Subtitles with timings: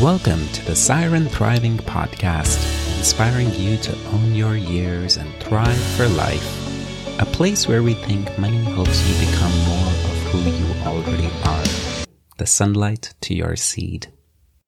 [0.00, 2.56] Welcome to the Siren Thriving Podcast,
[2.96, 7.20] inspiring you to own your years and thrive for life.
[7.20, 12.06] A place where we think money helps you become more of who you already are.
[12.38, 14.08] The sunlight to your seed.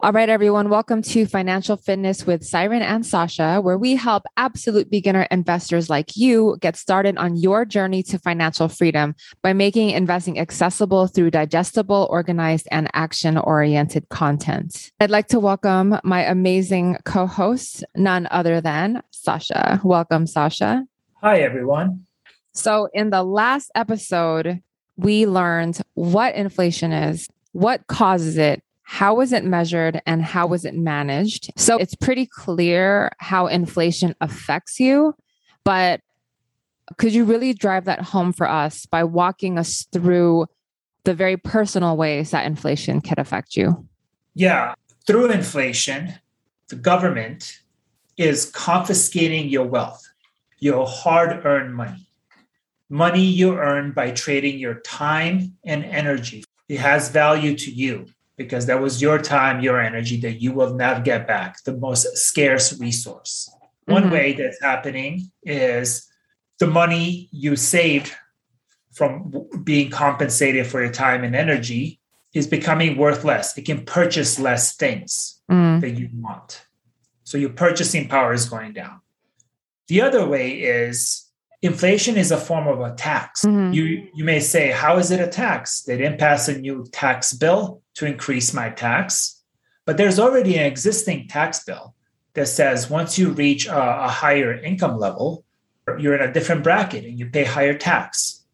[0.04, 4.90] All right, everyone, welcome to Financial Fitness with Siren and Sasha, where we help absolute
[4.90, 10.38] beginner investors like you get started on your journey to financial freedom by making investing
[10.38, 14.92] accessible through digestible, organized, and action oriented content.
[15.00, 19.80] I'd like to welcome my amazing co host, none other than Sasha.
[19.82, 20.84] Welcome, Sasha.
[21.22, 22.04] Hi, everyone.
[22.52, 24.60] So, in the last episode,
[24.98, 28.62] we learned what inflation is, what causes it,
[28.94, 31.50] how was it measured and how was it managed?
[31.56, 35.16] So it's pretty clear how inflation affects you,
[35.64, 36.00] but
[36.96, 40.46] could you really drive that home for us by walking us through
[41.02, 43.84] the very personal ways that inflation could affect you?
[44.32, 44.76] Yeah,
[45.08, 46.14] through inflation,
[46.68, 47.58] the government
[48.16, 50.08] is confiscating your wealth,
[50.60, 52.06] your hard earned money,
[52.88, 56.44] money you earn by trading your time and energy.
[56.68, 60.74] It has value to you because that was your time, your energy that you will
[60.74, 63.48] never get back, the most scarce resource.
[63.88, 63.92] Mm-hmm.
[63.92, 66.08] One way that's happening is
[66.58, 68.12] the money you saved
[68.92, 69.32] from
[69.64, 72.00] being compensated for your time and energy
[72.32, 73.56] is becoming worth less.
[73.56, 75.80] It can purchase less things mm.
[75.80, 76.66] that you want.
[77.22, 79.00] So your purchasing power is going down.
[79.88, 81.28] The other way is
[81.62, 83.44] inflation is a form of a tax.
[83.44, 83.72] Mm-hmm.
[83.72, 85.82] You you may say, how is it a tax?
[85.82, 89.42] They didn't pass a new tax bill to increase my tax,
[89.84, 91.94] but there's already an existing tax bill
[92.34, 95.44] that says once you reach a, a higher income level,
[95.98, 98.44] you're in a different bracket and you pay higher tax.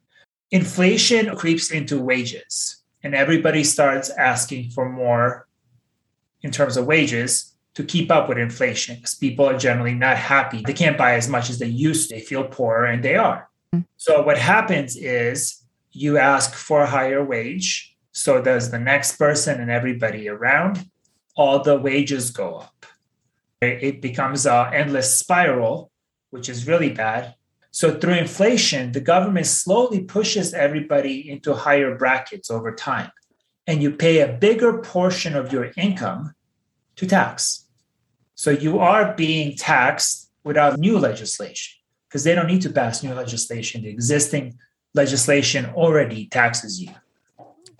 [0.50, 5.46] Inflation creeps into wages, and everybody starts asking for more
[6.42, 10.62] in terms of wages to keep up with inflation because people are generally not happy.
[10.66, 12.16] They can't buy as much as they used to.
[12.16, 13.48] They feel poorer and they are.
[13.74, 13.84] Mm.
[13.96, 15.62] So what happens is
[15.92, 17.89] you ask for a higher wage.
[18.12, 20.90] So does the next person and everybody around.
[21.36, 22.86] All the wages go up.
[23.60, 25.90] It becomes an endless spiral,
[26.30, 27.34] which is really bad.
[27.72, 33.10] So through inflation, the government slowly pushes everybody into higher brackets over time.
[33.66, 36.34] And you pay a bigger portion of your income
[36.96, 37.68] to tax.
[38.34, 41.78] So you are being taxed without new legislation
[42.08, 43.82] because they don't need to pass new legislation.
[43.82, 44.58] The existing
[44.94, 46.90] legislation already taxes you.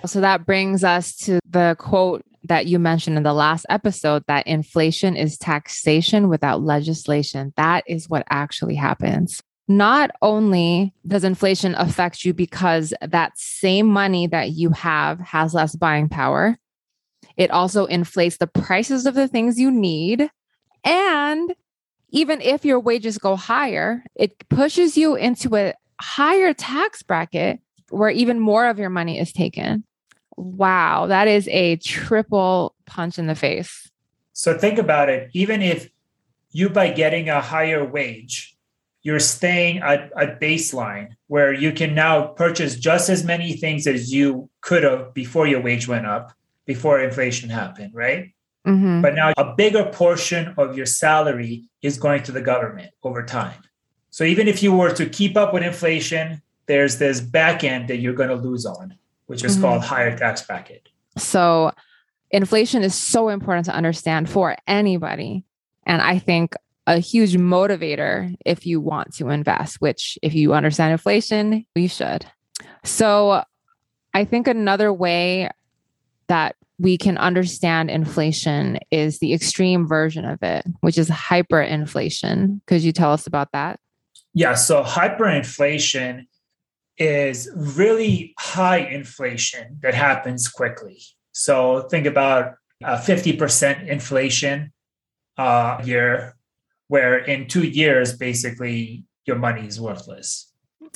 [0.06, 4.46] So that brings us to the quote that you mentioned in the last episode that
[4.46, 7.52] inflation is taxation without legislation.
[7.56, 9.42] That is what actually happens.
[9.68, 15.76] Not only does inflation affect you because that same money that you have has less
[15.76, 16.58] buying power,
[17.36, 20.28] it also inflates the prices of the things you need.
[20.82, 21.54] And
[22.08, 28.10] even if your wages go higher, it pushes you into a higher tax bracket where
[28.10, 29.84] even more of your money is taken.
[30.40, 33.90] Wow, that is a triple punch in the face.
[34.32, 35.28] So think about it.
[35.34, 35.90] Even if
[36.50, 38.56] you, by getting a higher wage,
[39.02, 44.12] you're staying at a baseline where you can now purchase just as many things as
[44.12, 46.32] you could have before your wage went up
[46.64, 48.32] before inflation happened, right?
[48.66, 49.02] Mm-hmm.
[49.02, 53.60] But now a bigger portion of your salary is going to the government over time.
[54.08, 57.98] So even if you were to keep up with inflation, there's this back end that
[57.98, 58.96] you're going to lose on,
[59.30, 59.62] which is mm-hmm.
[59.62, 60.88] called higher tax bracket.
[61.16, 61.70] So
[62.32, 65.44] inflation is so important to understand for anybody.
[65.86, 66.56] And I think
[66.88, 72.26] a huge motivator if you want to invest, which if you understand inflation, you should.
[72.82, 73.44] So
[74.14, 75.48] I think another way
[76.26, 82.62] that we can understand inflation is the extreme version of it, which is hyperinflation.
[82.66, 83.78] Could you tell us about that?
[84.34, 86.26] Yeah, so hyperinflation
[87.00, 91.00] is really high inflation that happens quickly.
[91.32, 94.72] So think about a 50% inflation
[95.38, 96.36] uh, year,
[96.88, 100.52] where in two years, basically, your money is worthless.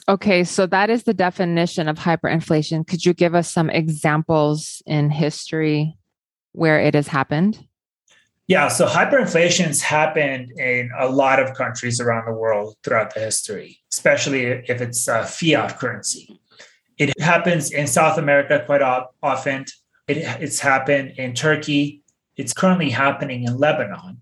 [0.08, 2.86] Okay, so that is the definition of hyperinflation.
[2.86, 5.96] Could you give us some examples in history
[6.52, 7.66] where it has happened?
[8.46, 13.78] Yeah, so hyperinflation's happened in a lot of countries around the world throughout the history,
[13.90, 16.38] especially if it's a fiat currency.
[16.98, 19.64] It happens in South America quite often.
[20.08, 22.02] It, it's happened in Turkey.
[22.36, 24.20] It's currently happening in Lebanon.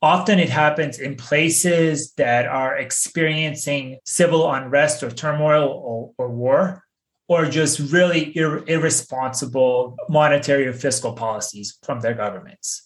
[0.00, 6.84] Often it happens in places that are experiencing civil unrest or turmoil or, or war,
[7.26, 12.85] or just really ir- irresponsible monetary or fiscal policies from their governments.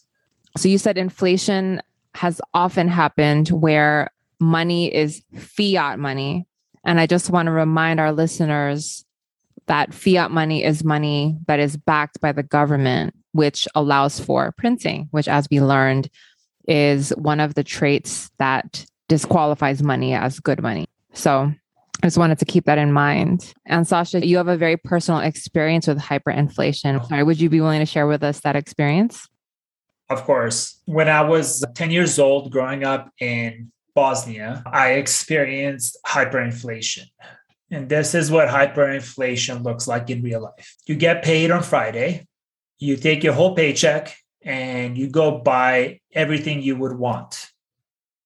[0.57, 1.81] So you said inflation
[2.15, 6.47] has often happened where money is fiat money.
[6.83, 9.05] And I just want to remind our listeners
[9.67, 15.07] that fiat money is money that is backed by the government, which allows for printing,
[15.11, 16.09] which, as we learned,
[16.67, 20.85] is one of the traits that disqualifies money as good money.
[21.13, 21.53] So
[22.01, 23.53] I just wanted to keep that in mind.
[23.65, 27.07] And Sasha, you have a very personal experience with hyperinflation.
[27.07, 29.27] Sorry, would you be willing to share with us that experience?
[30.11, 30.81] Of course.
[30.83, 37.05] When I was 10 years old, growing up in Bosnia, I experienced hyperinflation.
[37.71, 40.75] And this is what hyperinflation looks like in real life.
[40.85, 42.27] You get paid on Friday,
[42.77, 47.49] you take your whole paycheck, and you go buy everything you would want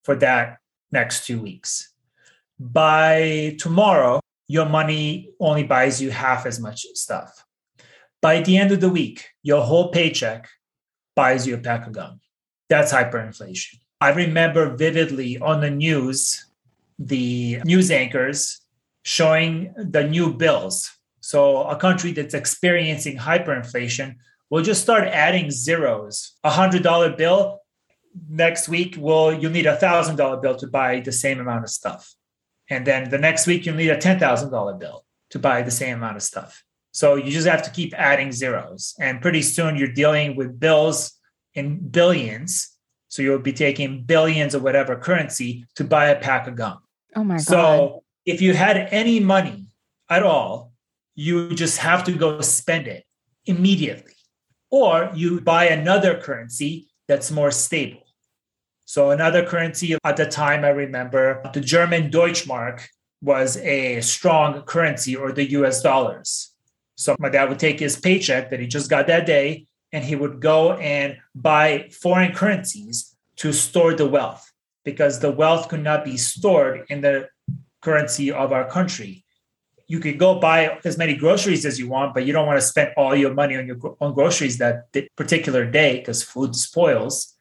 [0.05, 0.57] for that
[0.91, 1.93] next two weeks.
[2.59, 7.45] By tomorrow, your money only buys you half as much stuff.
[8.23, 10.49] By the end of the week, your whole paycheck
[11.15, 12.19] buys you a pack of gum.
[12.69, 13.75] That's hyperinflation.
[14.01, 16.45] I remember vividly on the news,
[16.99, 18.61] the news anchors
[19.03, 20.91] showing the new bills.
[21.21, 24.15] So, a country that's experiencing hyperinflation
[24.49, 26.33] will just start adding zeros.
[26.43, 27.61] A hundred dollar bill
[28.29, 31.69] next week will you'll need a thousand dollar bill to buy the same amount of
[31.69, 32.13] stuff,
[32.69, 35.71] and then the next week you'll need a ten thousand dollar bill to buy the
[35.71, 36.64] same amount of stuff.
[36.95, 41.13] So you just have to keep adding zeros, and pretty soon you're dealing with bills
[41.53, 42.75] in billions
[43.15, 46.79] so you'll be taking billions of whatever currency to buy a pack of gum.
[47.15, 47.43] Oh my God.
[47.43, 49.67] So if you had any money
[50.09, 50.73] at all,
[51.15, 53.05] you just have to go spend it
[53.45, 54.11] immediately.
[54.69, 58.03] Or you buy another currency that's more stable.
[58.83, 62.81] So another currency at the time, I remember the German Deutschmark
[63.21, 66.54] was a strong currency or the US dollars.
[66.95, 70.15] So my dad would take his paycheck that he just got that day and he
[70.15, 74.51] would go and buy foreign currencies to store the wealth
[74.83, 77.27] because the wealth could not be stored in the
[77.81, 79.23] currency of our country.
[79.87, 82.65] You could go buy as many groceries as you want, but you don't want to
[82.65, 87.37] spend all your money on your on groceries that particular day because food spoils.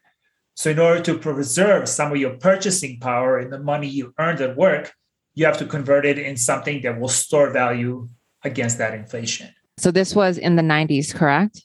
[0.55, 4.41] So, in order to preserve some of your purchasing power and the money you earned
[4.41, 4.93] at work,
[5.33, 8.07] you have to convert it in something that will store value
[8.45, 9.49] against that inflation.
[9.77, 11.61] So, this was in the 90s, correct?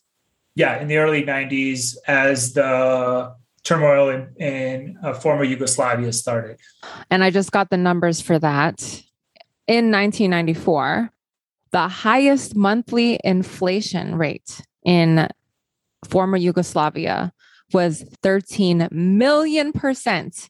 [0.54, 6.58] yeah, in the early 90s as the turmoil in, in uh, former Yugoslavia started.
[7.10, 8.82] And I just got the numbers for that.
[9.66, 11.10] In 1994,
[11.70, 15.28] the highest monthly inflation rate in
[16.08, 17.32] former Yugoslavia
[17.72, 20.48] was 13 million percent,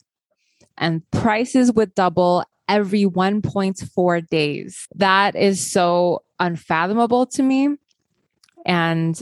[0.79, 4.87] and prices would double every 1.4 days.
[4.95, 7.77] That is so unfathomable to me.
[8.65, 9.21] And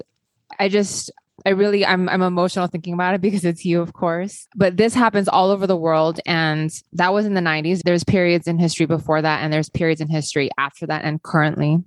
[0.58, 1.10] I just
[1.46, 4.46] I really I'm I'm emotional thinking about it because it's you, of course.
[4.54, 6.20] But this happens all over the world.
[6.26, 7.82] And that was in the 90s.
[7.82, 11.82] There's periods in history before that, and there's periods in history after that and currently.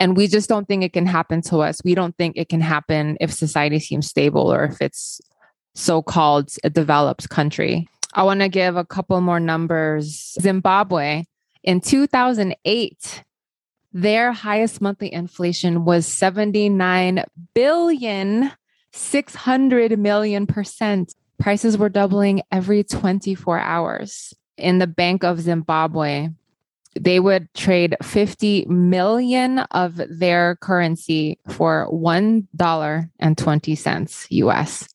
[0.00, 1.80] And we just don't think it can happen to us.
[1.84, 5.20] We don't think it can happen if society seems stable or if it's
[5.74, 7.88] so-called a developed country.
[8.18, 10.36] I want to give a couple more numbers.
[10.40, 11.22] Zimbabwe
[11.62, 13.22] in 2008
[13.92, 17.24] their highest monthly inflation was 79
[17.54, 18.50] billion,
[18.92, 21.14] 600 million percent.
[21.38, 24.34] Prices were doubling every 24 hours.
[24.56, 26.30] In the Bank of Zimbabwe,
[26.98, 34.88] they would trade 50 million of their currency for $1.20 US.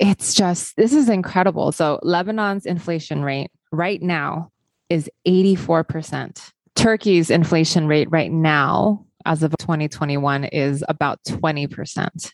[0.00, 1.72] It's just, this is incredible.
[1.72, 4.50] So, Lebanon's inflation rate right now
[4.88, 6.52] is 84%.
[6.74, 12.32] Turkey's inflation rate right now, as of 2021, is about 20%.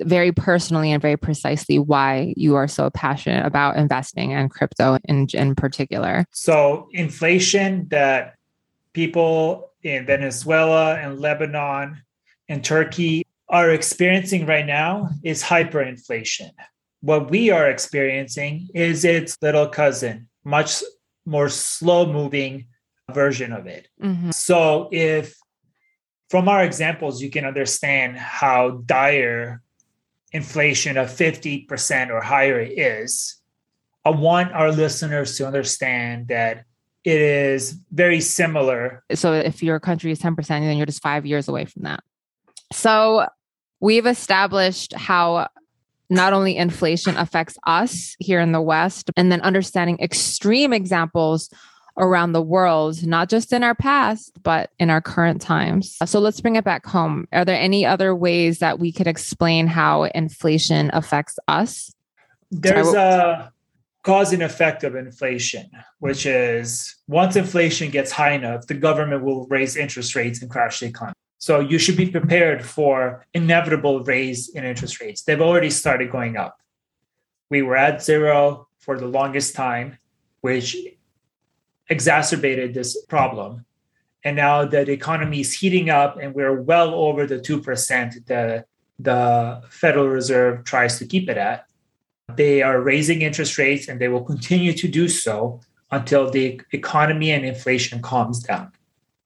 [0.00, 5.26] very personally and very precisely why you are so passionate about investing in crypto in,
[5.34, 6.24] in particular.
[6.30, 8.37] So, inflation that
[8.98, 12.02] people in Venezuela and Lebanon
[12.48, 16.50] and Turkey are experiencing right now is hyperinflation.
[17.00, 20.82] What we are experiencing is its little cousin, much
[21.24, 22.66] more slow moving
[23.12, 23.86] version of it.
[24.02, 24.32] Mm-hmm.
[24.32, 25.36] So, if
[26.28, 29.62] from our examples, you can understand how dire
[30.32, 33.36] inflation of 50% or higher is,
[34.04, 36.64] I want our listeners to understand that
[37.08, 39.02] it is very similar.
[39.14, 42.04] So if your country is 10%, then you're just five years away from that.
[42.70, 43.26] So
[43.80, 45.48] we've established how
[46.10, 51.48] not only inflation affects us here in the West, and then understanding extreme examples
[51.96, 55.96] around the world, not just in our past, but in our current times.
[56.04, 57.26] So let's bring it back home.
[57.32, 61.92] Are there any other ways that we could explain how inflation affects us?
[62.50, 63.52] There's a
[64.08, 69.46] cause and effect of inflation, which is once inflation gets high enough, the government will
[69.48, 71.12] raise interest rates and crash the economy.
[71.36, 75.24] So you should be prepared for inevitable raise in interest rates.
[75.24, 76.58] They've already started going up.
[77.50, 79.98] We were at zero for the longest time,
[80.40, 80.74] which
[81.90, 83.66] exacerbated this problem.
[84.24, 88.66] And now that the economy is heating up and we're well over the 2% that
[88.98, 91.67] the Federal Reserve tries to keep it at,
[92.34, 97.30] they are raising interest rates and they will continue to do so until the economy
[97.30, 98.70] and inflation calms down.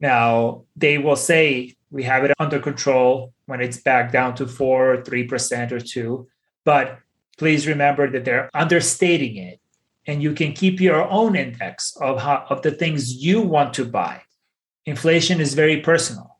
[0.00, 4.94] Now, they will say we have it under control when it's back down to 4
[4.94, 6.26] or 3% or 2,
[6.64, 6.98] but
[7.38, 9.60] please remember that they're understating it
[10.06, 13.84] and you can keep your own index of how, of the things you want to
[13.84, 14.22] buy.
[14.86, 16.38] Inflation is very personal.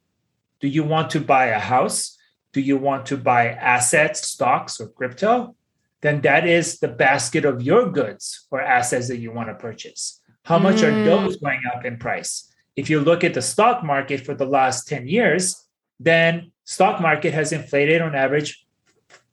[0.60, 2.16] Do you want to buy a house?
[2.52, 5.54] Do you want to buy assets, stocks, or crypto?
[6.02, 10.20] Then that is the basket of your goods or assets that you want to purchase.
[10.44, 10.84] How much mm.
[10.84, 12.52] are those going up in price?
[12.74, 15.64] If you look at the stock market for the last 10 years,
[16.00, 18.66] then stock market has inflated on average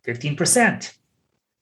[0.05, 0.93] 15%.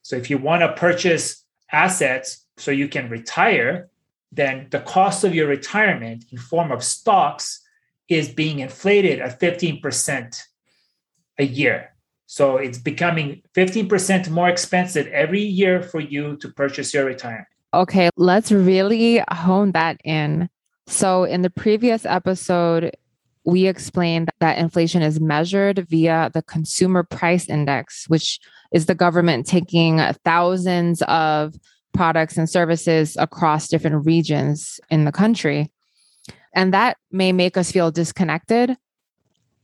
[0.02, 3.88] So if you want to purchase assets so you can retire,
[4.30, 7.62] then the cost of your retirement in form of stocks
[8.08, 10.42] is being inflated at 15%
[11.38, 11.94] a year.
[12.30, 17.46] So it's becoming 15% more expensive every year for you to purchase your retirement.
[17.72, 20.50] Okay, let's really hone that in.
[20.86, 22.94] So in the previous episode,
[23.44, 28.40] we explained that inflation is measured via the consumer price index, which
[28.72, 31.54] is the government taking thousands of
[31.94, 35.70] products and services across different regions in the country.
[36.52, 38.76] And that may make us feel disconnected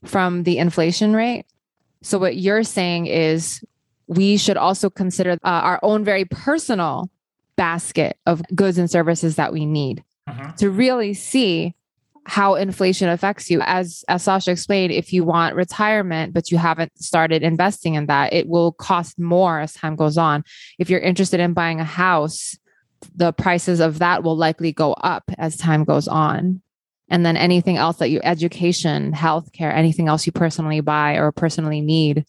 [0.06, 1.44] from the inflation rate.
[2.04, 3.64] So, what you're saying is
[4.06, 7.10] we should also consider uh, our own very personal
[7.56, 10.52] basket of goods and services that we need uh-huh.
[10.58, 11.74] to really see
[12.26, 13.62] how inflation affects you.
[13.62, 18.34] As as Sasha explained, if you want retirement but you haven't started investing in that,
[18.34, 20.44] it will cost more as time goes on.
[20.78, 22.54] If you're interested in buying a house,
[23.16, 26.60] the prices of that will likely go up as time goes on.
[27.08, 31.80] And then anything else that you education, healthcare, anything else you personally buy or personally
[31.80, 32.24] need,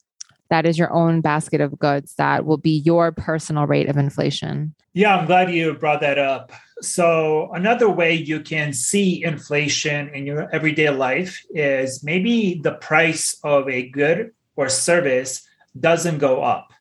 [0.49, 4.75] that is your own basket of goods that will be your personal rate of inflation.
[4.93, 6.51] Yeah, I'm glad you brought that up.
[6.81, 13.37] So, another way you can see inflation in your everyday life is maybe the price
[13.43, 15.45] of a good or service
[15.79, 16.71] doesn't go up,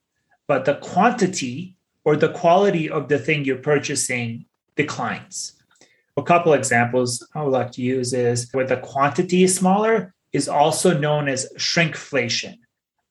[0.47, 4.47] but the quantity or the quality of the thing you're purchasing
[4.77, 5.54] declines.
[6.17, 10.49] A couple examples I would like to use is where the quantity is smaller is
[10.49, 12.59] also known as shrinkflation,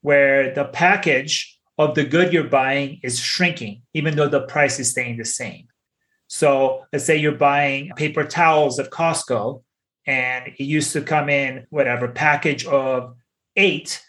[0.01, 4.91] where the package of the good you're buying is shrinking, even though the price is
[4.91, 5.67] staying the same.
[6.27, 9.63] So let's say you're buying paper towels at Costco
[10.05, 13.15] and it used to come in whatever package of
[13.55, 14.01] eight.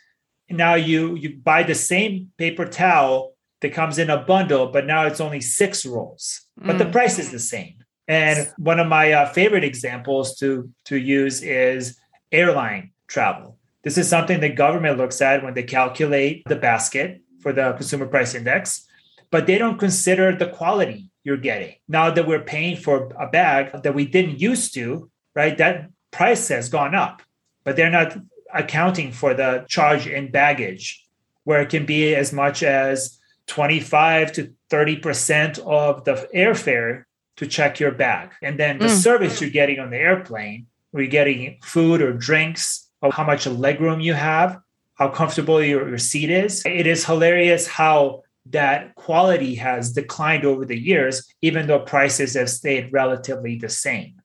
[0.51, 5.07] Now you you buy the same paper towel that comes in a bundle, but now
[5.07, 6.79] it's only six rolls, but mm.
[6.79, 7.84] the price is the same.
[8.07, 11.99] And one of my uh, favorite examples to to use is
[12.31, 13.59] airline travel.
[13.83, 18.07] This is something the government looks at when they calculate the basket for the consumer
[18.07, 18.87] price index,
[19.31, 21.75] but they don't consider the quality you're getting.
[21.89, 25.57] Now that we're paying for a bag that we didn't used to, right?
[25.59, 27.23] That price has gone up,
[27.65, 28.17] but they're not
[28.53, 31.05] accounting for the charge in baggage,
[31.45, 33.19] where it can be as much as
[33.49, 37.05] 25 to 30% of the airfare
[37.37, 38.31] to check your bag.
[38.43, 39.03] And then the mm.
[39.03, 43.45] service you're getting on the airplane, where you're getting food or drinks, or how much
[43.45, 44.59] legroom you have,
[44.95, 46.63] how comfortable your, your seat is.
[46.65, 52.51] It is hilarious how that quality has declined over the years, even though prices have
[52.51, 54.21] stayed relatively the same.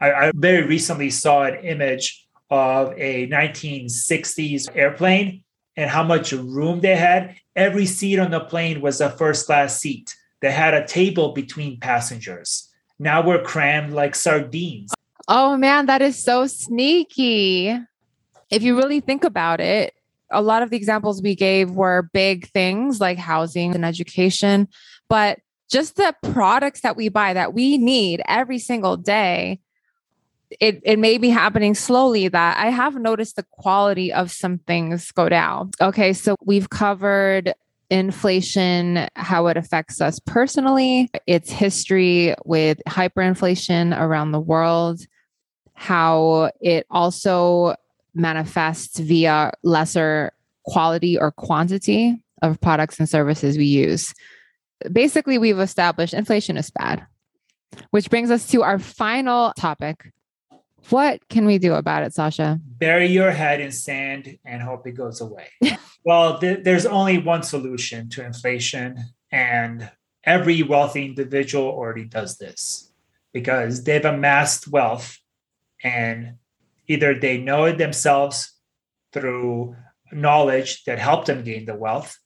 [0.00, 5.44] I, I very recently saw an image of a 1960s airplane
[5.76, 7.36] and how much room they had.
[7.54, 10.14] Every seat on the plane was a first class seat.
[10.40, 12.68] They had a table between passengers.
[12.98, 14.92] Now we're crammed like sardines.
[15.28, 17.76] Oh man, that is so sneaky.
[18.50, 19.94] If you really think about it,
[20.30, 24.68] a lot of the examples we gave were big things like housing and education,
[25.08, 25.40] but
[25.70, 29.60] just the products that we buy that we need every single day
[30.60, 35.10] it, it may be happening slowly that I have noticed the quality of some things
[35.12, 35.70] go down.
[35.80, 37.54] Okay, so we've covered
[37.90, 45.00] inflation, how it affects us personally, its history with hyperinflation around the world,
[45.74, 47.74] how it also
[48.14, 50.32] manifests via lesser
[50.64, 54.12] quality or quantity of products and services we use.
[54.92, 57.06] Basically, we've established inflation is bad,
[57.90, 60.12] which brings us to our final topic
[60.90, 62.60] what can we do about it, Sasha?
[62.64, 65.48] Bury your head in sand and hope it goes away.
[66.04, 68.96] well, th- there's only one solution to inflation,
[69.30, 69.90] and
[70.24, 72.92] every wealthy individual already does this
[73.32, 75.18] because they've amassed wealth
[75.82, 76.34] and
[76.86, 78.52] either they know it themselves
[79.12, 79.76] through
[80.10, 82.18] knowledge that helped them gain the wealth,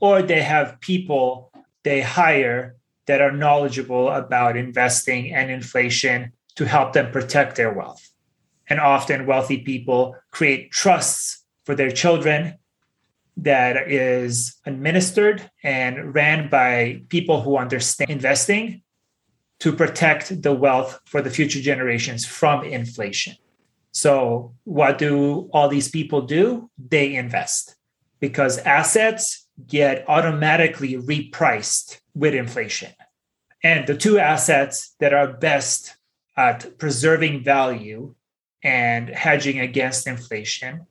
[0.00, 1.52] or they have people
[1.84, 8.10] they hire that are knowledgeable about investing and inflation to help them protect their wealth.
[8.68, 12.58] And often wealthy people create trusts for their children
[13.36, 18.82] that is administered and ran by people who understand investing
[19.60, 23.36] to protect the wealth for the future generations from inflation.
[23.92, 26.68] So, what do all these people do?
[26.76, 27.76] They invest
[28.18, 32.90] because assets get automatically repriced with inflation.
[33.62, 35.94] And the two assets that are best
[36.38, 38.14] at preserving value
[38.62, 40.86] and hedging against inflation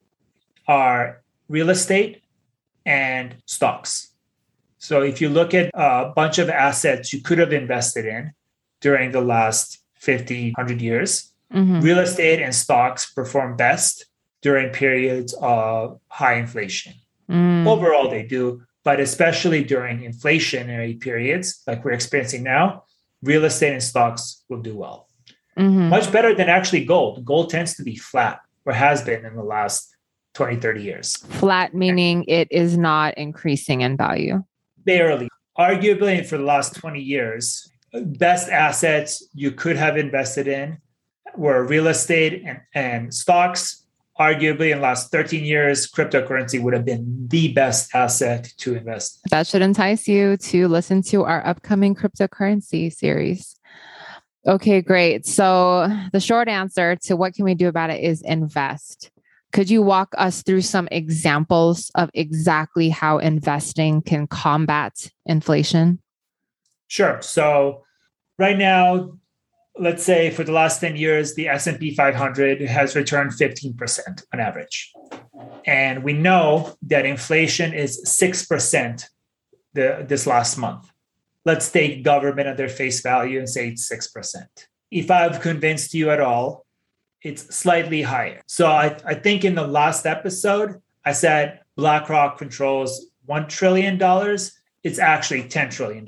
[0.68, 2.22] are real estate
[2.86, 4.12] and stocks.
[4.78, 8.34] So if you look at a bunch of assets you could have invested in
[8.82, 11.80] during the last 50, 100 years, mm-hmm.
[11.80, 14.06] real estate and stocks perform best
[14.42, 16.94] during periods of high inflation.
[17.32, 17.66] Mm.
[17.66, 22.84] Overall, they do, but especially during inflationary periods like we're experiencing now,
[23.24, 25.07] real estate and stocks will do well
[25.58, 25.90] mm-hmm.
[25.90, 27.26] much better than actually gold.
[27.26, 29.96] Gold tends to be flat or has been in the last
[30.36, 31.18] 20, 30 years.
[31.18, 34.44] Flat meaning it is not increasing in value.
[34.86, 35.30] Barely.
[35.58, 40.78] Arguably, for the last 20 years, best assets you could have invested in
[41.36, 43.84] were real estate and, and stocks.
[44.20, 49.20] Arguably, in the last 13 years, cryptocurrency would have been the best asset to invest.
[49.30, 53.57] That should entice you to listen to our upcoming cryptocurrency series.
[54.48, 55.26] Okay, great.
[55.26, 59.12] So the short answer to what can we do about it is invest.
[59.52, 66.00] Could you walk us through some examples of exactly how investing can combat inflation?
[66.88, 67.22] Sure.
[67.22, 67.84] So
[68.40, 69.18] right now,
[69.78, 74.94] let's say for the last 10 years the S&P 500 has returned 15% on average.
[75.66, 79.06] And we know that inflation is 6%
[79.74, 80.90] the, this last month
[81.48, 84.36] let's take government at their face value and say it's 6%.
[84.92, 86.66] If I've convinced you at all,
[87.24, 88.42] it's slightly higher.
[88.48, 93.96] So I, I think in the last episode, I said BlackRock controls $1 trillion.
[94.84, 96.06] It's actually $10 trillion.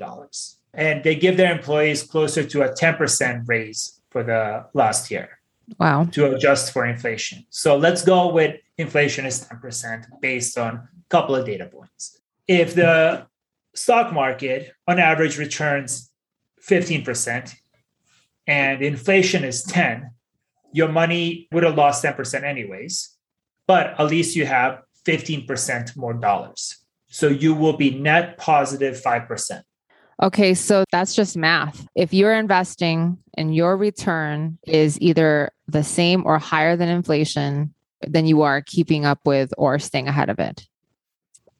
[0.74, 5.40] And they give their employees closer to a 10% raise for the last year.
[5.78, 6.04] Wow.
[6.12, 7.46] To adjust for inflation.
[7.48, 12.20] So let's go with inflation is 10% based on a couple of data points.
[12.46, 13.26] If the
[13.74, 16.10] stock market on average returns
[16.68, 17.54] 15%
[18.46, 20.10] and inflation is 10
[20.72, 23.16] your money would have lost 10% anyways
[23.66, 26.76] but at least you have 15% more dollars.
[27.06, 29.62] So you will be net positive 5%
[30.22, 31.86] okay so that's just math.
[31.94, 37.74] If you're investing and your return is either the same or higher than inflation
[38.06, 40.66] then you are keeping up with or staying ahead of it.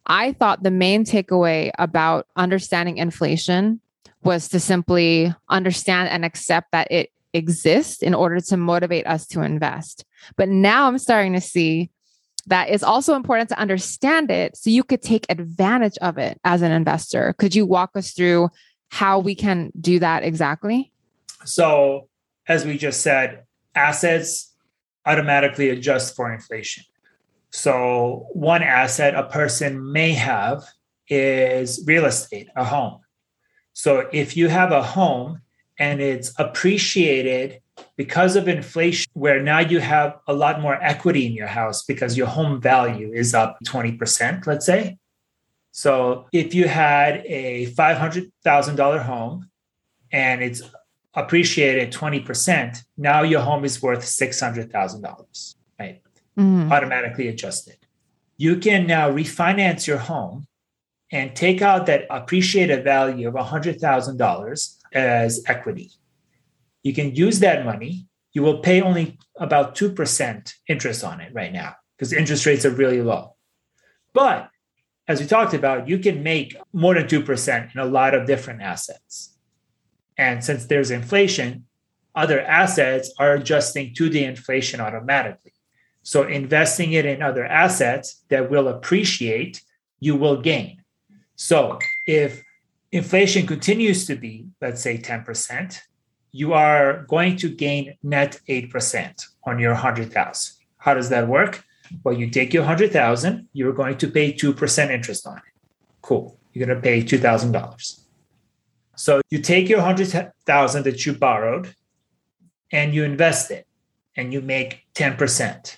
[0.07, 3.81] I thought the main takeaway about understanding inflation
[4.23, 9.43] was to simply understand and accept that it exists in order to motivate us to
[9.43, 10.05] invest.
[10.37, 11.91] But now I'm starting to see
[12.47, 16.63] that it's also important to understand it so you could take advantage of it as
[16.63, 17.35] an investor.
[17.39, 18.49] Could you walk us through
[18.89, 20.93] how we can do that exactly?
[21.45, 22.09] So,
[22.49, 24.53] as we just said, assets
[25.07, 26.85] automatically adjust for inflation.
[27.51, 30.63] So, one asset a person may have
[31.09, 33.01] is real estate, a home.
[33.73, 35.41] So, if you have a home
[35.79, 37.61] and it's appreciated
[37.97, 42.17] because of inflation, where now you have a lot more equity in your house because
[42.17, 44.99] your home value is up 20%, let's say.
[45.73, 49.51] So, if you had a $500,000 home
[50.13, 50.63] and it's
[51.15, 56.01] appreciated 20%, now your home is worth $600,000, right?
[56.41, 56.73] Mm-hmm.
[56.73, 57.77] Automatically adjusted.
[58.39, 60.47] You can now refinance your home
[61.13, 65.91] and take out that appreciated value of $100,000 as equity.
[66.83, 68.07] You can use that money.
[68.33, 72.71] You will pay only about 2% interest on it right now because interest rates are
[72.71, 73.37] really low.
[74.15, 74.49] But
[75.07, 78.63] as we talked about, you can make more than 2% in a lot of different
[78.63, 79.37] assets.
[80.17, 81.67] And since there's inflation,
[82.15, 85.53] other assets are adjusting to the inflation automatically.
[86.03, 89.63] So investing it in other assets that will appreciate,
[89.99, 90.83] you will gain.
[91.37, 92.43] So if
[92.93, 95.79] inflation continues to be, let's say 10%,
[96.33, 100.55] you are going to gain net 8% on your 100,000.
[100.79, 101.65] How does that work?
[102.05, 105.43] Well, you take your 100,000, you're going to pay 2% interest on it.
[106.03, 106.39] Cool.
[106.53, 108.01] You're going to pay $2,000.
[109.01, 110.09] So you take your hundred
[110.45, 111.75] thousand that you borrowed
[112.71, 113.67] and you invest it
[114.15, 115.77] and you make 10%.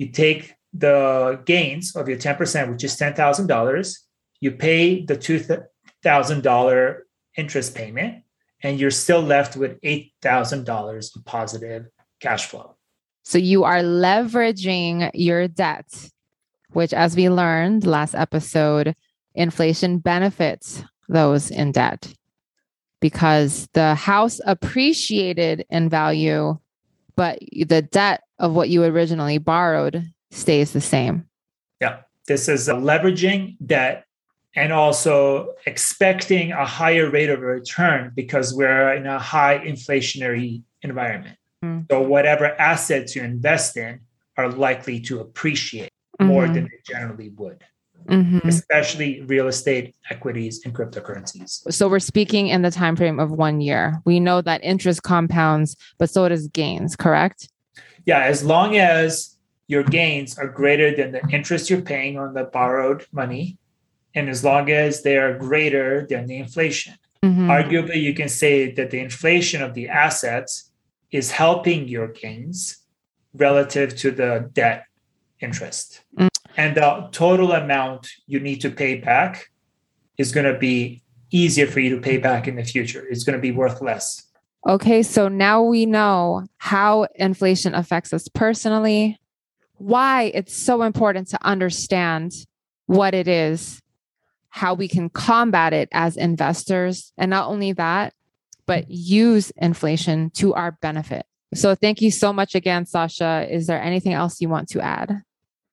[0.00, 3.98] You take the gains of your 10%, which is $10,000,
[4.40, 6.98] you pay the $2,000
[7.36, 8.22] interest payment,
[8.62, 11.86] and you're still left with $8,000 of positive
[12.18, 12.76] cash flow.
[13.24, 15.92] So you are leveraging your debt,
[16.70, 18.96] which, as we learned last episode,
[19.34, 22.10] inflation benefits those in debt
[23.02, 26.56] because the house appreciated in value,
[27.16, 31.26] but the debt of what you originally borrowed stays the same.
[31.80, 32.00] Yeah.
[32.26, 34.04] This is leveraging debt
[34.54, 41.36] and also expecting a higher rate of return because we're in a high inflationary environment.
[41.64, 41.86] Mm.
[41.90, 44.00] So, whatever assets you invest in
[44.36, 46.26] are likely to appreciate mm-hmm.
[46.26, 47.62] more than they generally would
[48.08, 48.46] mm-hmm.
[48.46, 51.72] especially real estate, equities, and cryptocurrencies.
[51.72, 54.00] So we're speaking in the time frame of one year.
[54.04, 57.48] We know that interest compounds, but so does gains, correct?
[58.06, 59.36] Yeah, as long as
[59.66, 63.56] your gains are greater than the interest you're paying on the borrowed money,
[64.14, 66.94] and as long as they are greater than the inflation.
[67.22, 67.50] Mm-hmm.
[67.50, 70.72] Arguably, you can say that the inflation of the assets
[71.12, 72.78] is helping your gains
[73.34, 74.86] relative to the debt
[75.40, 76.00] interest.
[76.18, 76.29] Mm-hmm
[76.60, 79.48] and the total amount you need to pay back
[80.18, 83.06] is going to be easier for you to pay back in the future.
[83.08, 84.26] It's going to be worth less.
[84.68, 89.18] Okay, so now we know how inflation affects us personally,
[89.78, 92.32] why it's so important to understand
[92.84, 93.80] what it is,
[94.50, 98.12] how we can combat it as investors, and not only that,
[98.66, 101.24] but use inflation to our benefit.
[101.54, 103.46] So, thank you so much again, Sasha.
[103.50, 105.22] Is there anything else you want to add?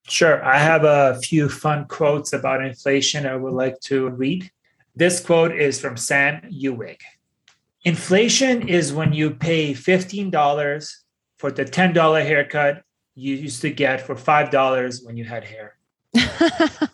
[0.08, 0.43] Sure.
[0.43, 4.50] I have a few fun quotes about inflation I would like to read.
[4.96, 6.98] This quote is from Sam Ewing.
[7.84, 10.96] Inflation is when you pay $15
[11.38, 12.84] for the $10 haircut
[13.17, 15.78] you used to get for $5 when you had hair.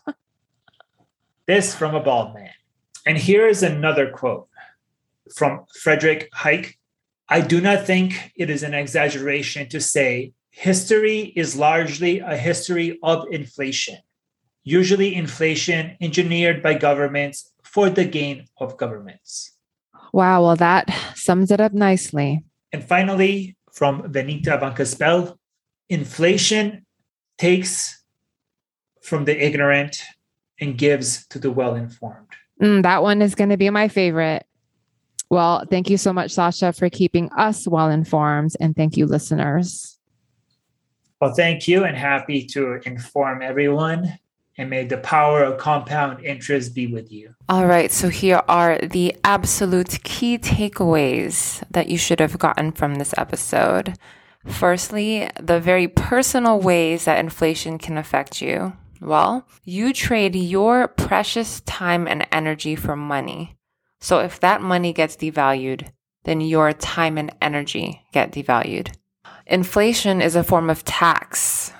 [1.47, 2.51] this from a bald man.
[3.05, 4.47] And here is another quote
[5.35, 6.75] from Frederick Hayek.
[7.27, 12.99] I do not think it is an exaggeration to say history is largely a history
[13.01, 13.97] of inflation,
[14.63, 19.51] usually inflation engineered by governments for the gain of governments.
[20.13, 22.45] Wow, well, that sums it up nicely.
[22.71, 25.35] And finally, from Venita van Caspel,
[25.89, 26.85] inflation
[27.39, 28.03] takes
[29.01, 30.03] from the ignorant
[30.61, 32.27] and gives to the well informed.
[32.61, 34.45] Mm, that one is going to be my favorite.
[35.31, 38.51] Well, thank you so much, Sasha, for keeping us well informed.
[38.59, 39.92] And thank you, listeners.
[41.21, 44.19] Well, thank you and happy to inform everyone.
[44.57, 47.33] And may the power of compound interest be with you.
[47.49, 47.91] All right.
[47.91, 53.95] So, here are the absolute key takeaways that you should have gotten from this episode.
[54.45, 58.73] Firstly, the very personal ways that inflation can affect you.
[59.01, 63.57] Well, you trade your precious time and energy for money.
[63.99, 65.89] So if that money gets devalued,
[66.25, 68.95] then your time and energy get devalued.
[69.45, 71.73] Inflation is a form of tax.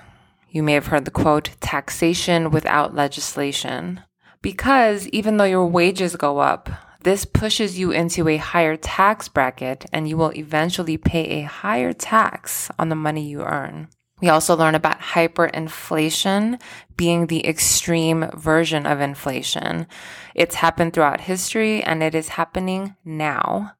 [0.50, 4.02] You may have heard the quote, taxation without legislation.
[4.42, 6.68] Because even though your wages go up,
[7.04, 11.94] this pushes you into a higher tax bracket and you will eventually pay a higher
[11.94, 13.88] tax on the money you earn.
[14.20, 16.60] We also learn about hyperinflation
[16.96, 19.86] being the extreme version of inflation.
[20.34, 23.72] It's happened throughout history and it is happening now.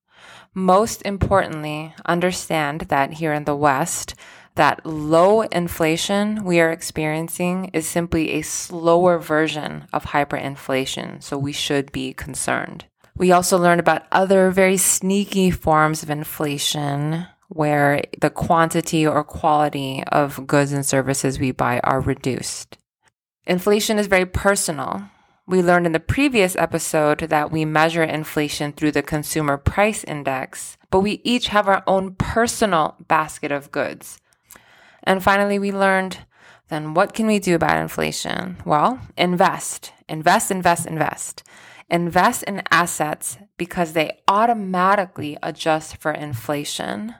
[0.54, 4.14] Most importantly, understand that here in the West,
[4.54, 11.52] that low inflation we are experiencing is simply a slower version of hyperinflation, so we
[11.52, 12.84] should be concerned.
[13.16, 20.04] We also learned about other very sneaky forms of inflation where the quantity or quality
[20.10, 22.78] of goods and services we buy are reduced.
[23.46, 25.10] Inflation is very personal.
[25.46, 30.78] We learned in the previous episode that we measure inflation through the consumer price index,
[30.90, 34.18] but we each have our own personal basket of goods.
[35.02, 36.18] And finally, we learned
[36.68, 38.56] then what can we do about inflation?
[38.64, 41.42] Well, invest, invest, invest, invest.
[41.90, 47.14] Invest in assets because they automatically adjust for inflation.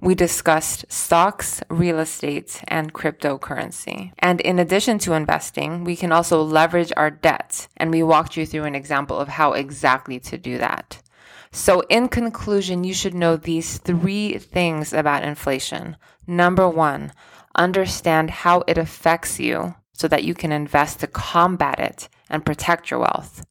[0.00, 4.12] We discussed stocks, real estate, and cryptocurrency.
[4.20, 7.66] And in addition to investing, we can also leverage our debt.
[7.76, 11.02] And we walked you through an example of how exactly to do that.
[11.50, 15.96] So, in conclusion, you should know these three things about inflation.
[16.26, 17.12] Number one,
[17.56, 22.90] understand how it affects you so that you can invest to combat it and protect
[22.90, 23.44] your wealth.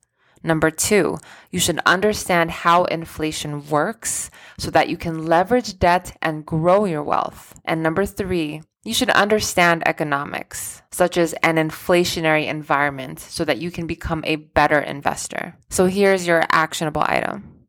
[0.47, 1.17] Number two,
[1.51, 7.03] you should understand how inflation works so that you can leverage debt and grow your
[7.03, 7.53] wealth.
[7.65, 13.69] And number three, you should understand economics, such as an inflationary environment, so that you
[13.71, 15.57] can become a better investor.
[15.69, 17.65] So here's your actionable item.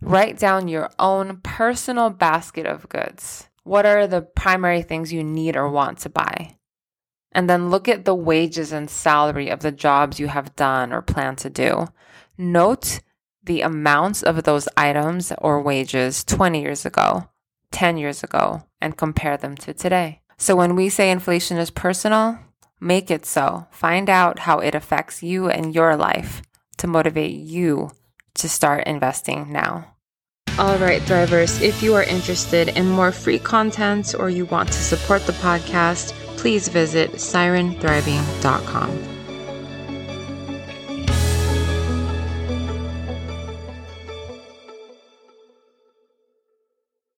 [0.00, 3.48] Write down your own personal basket of goods.
[3.64, 6.58] What are the primary things you need or want to buy?
[7.32, 11.02] And then look at the wages and salary of the jobs you have done or
[11.02, 11.88] plan to do.
[12.40, 13.00] Note
[13.44, 17.28] the amounts of those items or wages 20 years ago,
[17.70, 20.22] 10 years ago, and compare them to today.
[20.38, 22.38] So when we say inflation is personal,
[22.80, 23.66] make it so.
[23.70, 26.40] Find out how it affects you and your life
[26.78, 27.90] to motivate you
[28.36, 29.96] to start investing now.
[30.58, 34.82] All right, Thrivers, if you are interested in more free content or you want to
[34.82, 39.19] support the podcast, please visit sirenthriving.com.